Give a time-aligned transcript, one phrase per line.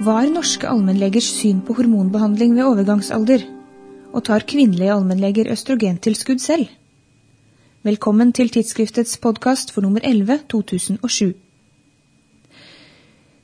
[0.00, 3.42] Hva er norske allmennlegers syn på hormonbehandling ved overgangsalder?
[4.16, 6.70] Og tar kvinnelige allmennleger østrogentilskudd selv?
[7.84, 11.34] Velkommen til tidsskriftets podkast for nummer 11 2007.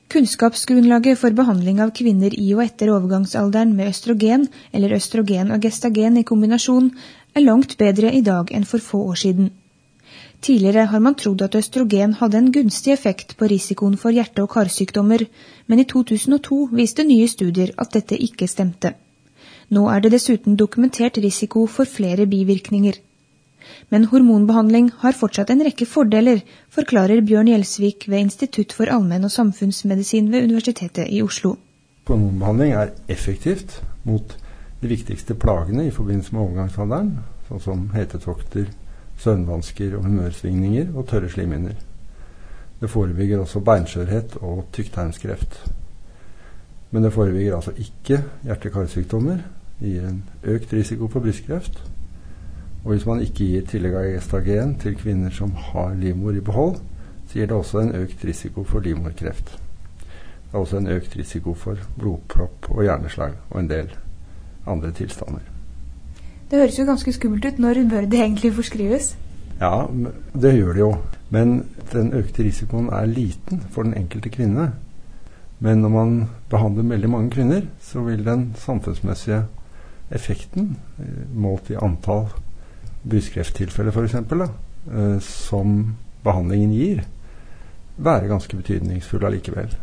[0.09, 6.17] Kunnskapsgrunnlaget for behandling av kvinner i og etter overgangsalderen med østrogen eller østrogen og gestagen
[6.17, 6.89] i kombinasjon
[7.37, 9.53] er langt bedre i dag enn for få år siden.
[10.41, 14.51] Tidligere har man trodd at østrogen hadde en gunstig effekt på risikoen for hjerte- og
[14.53, 15.25] karsykdommer,
[15.67, 18.93] men i 2002 viste nye studier at dette ikke stemte.
[19.69, 23.01] Nå er det dessuten dokumentert risiko for flere bivirkninger.
[23.89, 29.33] Men hormonbehandling har fortsatt en rekke fordeler, forklarer Bjørn Gjelsvik ved Institutt for allmenn- og
[29.33, 31.57] samfunnsmedisin ved Universitetet i Oslo.
[32.07, 34.37] Hormonbehandling er effektivt mot
[34.81, 37.11] de viktigste plagene i forbindelse med overgangsalderen,
[37.49, 38.69] sånn som hetetokter,
[39.17, 41.73] søvnvansker og humørsvingninger og tørre slimhinner.
[42.81, 45.71] Det forebygger også beinskjørhet og tykktarmskreft.
[46.91, 49.37] Men det forebygger altså ikke hjerte-karsykdommer,
[49.81, 51.83] gir en økt risiko for brystkreft.
[52.83, 56.77] Og hvis man ikke gir tillegg av gestagen til kvinner som har livmor i behold,
[57.27, 59.57] så gir det også en økt risiko for livmorkreft.
[60.47, 63.91] Det er også en økt risiko for blodpropp og hjerneslag og en del
[64.67, 65.56] andre tilstander.
[66.47, 67.57] Det høres jo ganske skummelt ut.
[67.59, 69.15] Når bør det egentlig forskrives?
[69.59, 69.87] Ja,
[70.33, 70.91] det gjør det jo.
[71.29, 74.69] Men den økte risikoen er liten for den enkelte kvinne.
[75.59, 76.13] Men når man
[76.49, 79.41] behandler veldig mange kvinner, så vil den samfunnsmessige
[80.11, 82.29] effekten, eh, målt i antall
[83.03, 87.01] brystkrefttilfeller f.eks., eh, som behandlingen gir,
[87.97, 89.73] være ganske betydningsfull allikevel.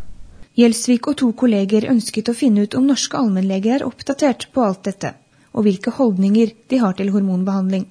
[0.55, 4.85] Gjelsvik og to kolleger ønsket å finne ut om norske allmennleger er oppdatert på alt
[4.87, 5.13] dette
[5.55, 7.87] og hvilke holdninger de har til hormonbehandling.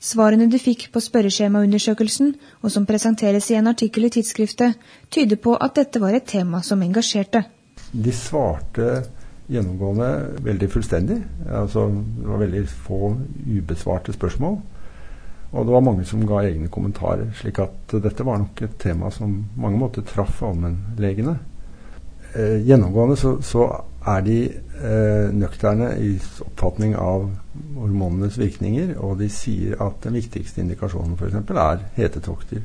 [0.00, 4.76] Svarene du fikk på spørreskjemaundersøkelsen, og som presenteres i en artikkel i tidsskriftet,
[5.10, 7.46] tyder på at dette var et tema som engasjerte.
[7.92, 9.06] De svarte
[9.48, 11.18] gjennomgående veldig fullstendig.
[11.48, 13.12] Altså, det var veldig få
[13.46, 14.58] ubesvarte spørsmål.
[15.52, 17.30] Og det var mange som ga egne kommentarer.
[17.34, 21.38] slik at dette var nok et tema som mange måter traff allmennlegene.
[22.36, 23.66] Eh, gjennomgående så, så
[24.06, 26.12] er de eh, nøkterne i
[26.44, 27.30] oppfatning av
[27.78, 31.38] hormonenes virkninger, og de sier at den viktigste indikasjonen f.eks.
[31.56, 32.62] er hetetokter.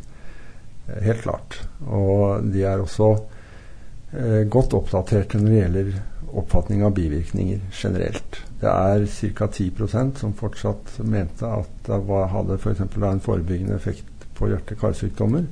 [0.87, 1.61] Eh, helt klart.
[1.87, 5.91] Og de er også eh, godt oppdaterte når det gjelder
[6.31, 8.41] oppfatning av bivirkninger generelt.
[8.61, 9.47] Det er ca.
[9.47, 12.59] 10% som fortsatt mente at det var, hadde.
[12.61, 15.47] For en forebyggende effekt på hjerte-karsykdommer.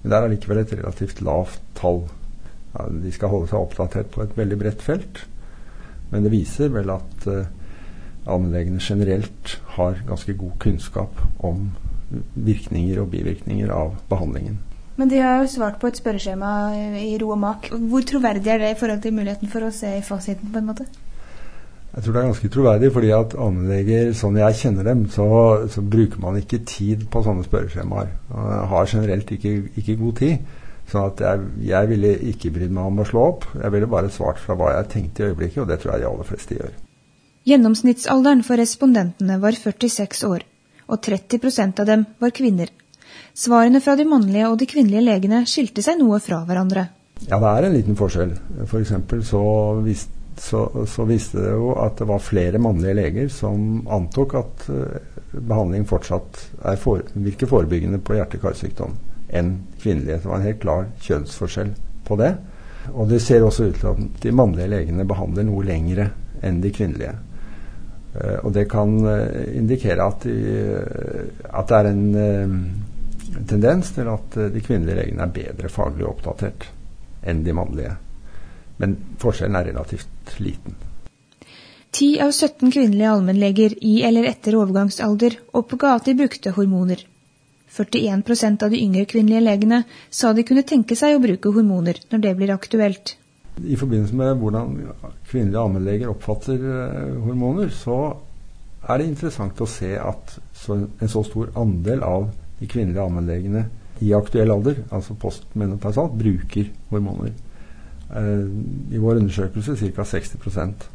[0.00, 2.06] Men det er allikevel et relativt lavt tall
[2.74, 5.24] ja, de skal holde seg oppdatert på et veldig bredt felt.
[6.12, 7.44] Men det viser vel at uh,
[8.28, 11.70] anleggene generelt har ganske god kunnskap om
[12.34, 14.58] virkninger og bivirkninger av behandlingen.
[14.98, 16.52] Men de har jo svart på et spørreskjema
[16.98, 17.68] i ro og mak.
[17.70, 20.72] Hvor troverdig er det i forhold til muligheten for å se i fasiten, på en
[20.72, 20.88] måte?
[21.92, 25.28] Jeg tror det er ganske troverdig, fordi at allmennleger, sånn jeg kjenner dem, så,
[25.72, 28.10] så, bruker man ikke tid på sånne spørreskjemaer.
[28.72, 30.58] Har generelt ikke, ikke god tid.
[30.88, 33.46] Sånn at jeg, jeg ville ikke brydd meg om å slå opp.
[33.60, 36.10] Jeg ville bare svart fra hva jeg tenkte i øyeblikket, og det tror jeg de
[36.10, 36.76] aller fleste gjør.
[37.48, 40.44] Gjennomsnittsalderen for respondentene var 46 år,
[40.88, 42.72] og 30% av dem var kvinner.
[43.36, 46.88] Svarene fra de mannlige og de kvinnelige legene skilte seg noe fra hverandre.
[47.26, 48.32] Ja, det er en liten forskjell.
[48.70, 48.88] For
[49.26, 49.42] så,
[49.84, 50.06] vis,
[50.40, 55.20] så, så, viste det jo at det var flere mannlige leger som antok at uh,
[55.34, 56.40] behandling fortsatt
[56.80, 58.96] for, virker forebyggende på hjerte-karsykdom
[59.28, 60.22] enn kvinnelige.
[60.22, 61.72] Det var en helt klar kjønnsforskjell
[62.08, 62.32] på det.
[62.94, 66.10] Og det ser også ut til at de mannlige legene behandler noe lengre
[66.44, 67.14] enn de kvinnelige.
[68.14, 70.36] Uh, og det kan uh, indikere at, de,
[70.80, 76.70] uh, at, det er en tendens til at de kvinnelige legene er bedre faglig oppdatert
[77.28, 77.94] enn de mannlige.
[78.78, 80.78] Men forskjellen er relativt liten.
[81.92, 87.00] 10 av 17 kvinnelige allmennleger i eller etter overgangsalder oppga at de brukte hormoner.
[87.76, 92.22] 41% av de yngre kvinnelige legene sa de kunne tenke seg å bruke hormoner når
[92.24, 93.16] det blir aktuelt.
[93.58, 94.76] I forbindelse med hvordan
[95.28, 97.98] kvinnelige allmennleger oppfatter uh, hormoner, så
[98.88, 100.36] er det interessant å se at
[100.68, 102.28] en så stor andel av
[102.60, 103.64] de kvinnelige allmennlegene
[104.06, 107.34] i aktuell alder, altså postmenopausalt, bruker hormoner.
[108.08, 108.46] Uh,
[108.94, 110.06] I vår undersøkelse ca.
[110.06, 110.86] 60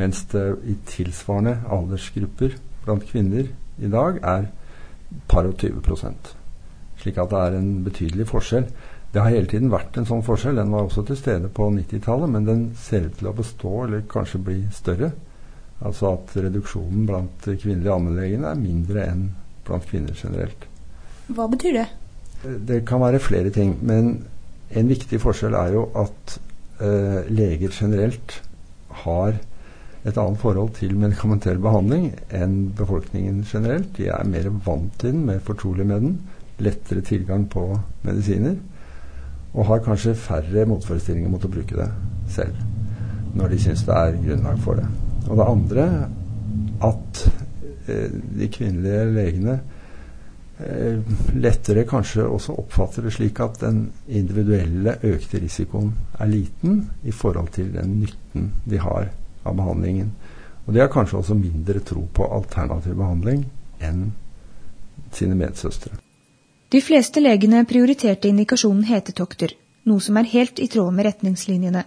[0.00, 4.46] mens det i tilsvarende aldersgrupper blant kvinner i dag er
[5.30, 6.34] par og 20 prosent,
[7.00, 8.66] Slik at det er en betydelig forskjell.
[9.10, 10.58] Det har hele tiden vært en sånn forskjell.
[10.60, 14.04] Den var også til stede på 90-tallet, men den ser ut til å bestå, eller
[14.10, 15.08] kanskje bli større.
[15.80, 19.24] Altså at reduksjonen blant kvinnelige allmennlegene er mindre enn
[19.64, 20.68] blant kvinner generelt.
[21.32, 21.86] Hva betyr det?
[22.68, 23.78] Det kan være flere ting.
[23.80, 24.12] Men
[24.70, 26.36] en viktig forskjell er jo at
[26.84, 28.36] eh, leger generelt
[29.06, 29.40] har
[30.04, 33.90] et annet forhold til medikamentell behandling enn befolkningen generelt.
[33.98, 36.18] De er mer vant til den, mer fortrolig med den,
[36.60, 37.66] lettere tilgang på
[38.06, 38.56] medisiner,
[39.54, 41.88] og har kanskje færre motforestillinger mot å bruke det
[42.30, 42.56] selv
[43.34, 44.86] når de syns det er grunnlag for det.
[45.28, 45.84] Og det andre
[46.86, 47.20] at
[47.86, 49.56] eh, de kvinnelige legene
[50.58, 57.14] eh, lettere kanskje også oppfatter det slik at den individuelle økte risikoen er liten i
[57.14, 59.10] forhold til den nytten de har
[59.50, 60.12] av behandlingen.
[60.66, 63.44] Og de har kanskje også mindre tro på alternativ behandling
[63.82, 64.10] enn
[65.16, 65.96] sine medsøstre.
[66.70, 69.56] De fleste legene prioriterte indikasjonen hetetokter,
[69.90, 71.82] noe som er helt i tråd med retningslinjene.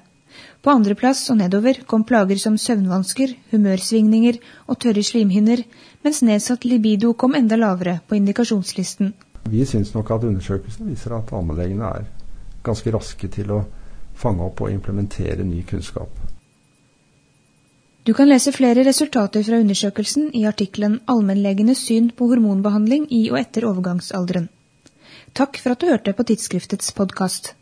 [0.64, 5.64] På andreplass og nedover kom plager som søvnvansker, humørsvingninger og tørre slimhinner,
[6.04, 9.14] mens nedsatt libido kom enda lavere på indikasjonslisten.
[9.52, 12.08] Vi syns nok at undersøkelsen viser at allmennlegene er
[12.64, 13.64] ganske raske til å
[14.16, 16.23] fange opp og implementere ny kunnskap.
[18.04, 23.38] Du kan lese flere resultater fra undersøkelsen i artikkelen 'Allmennlegenes syn på hormonbehandling i og
[23.40, 24.50] etter overgangsalderen'.
[25.34, 27.54] Takk for at du hørte på tidsskriftets podkast.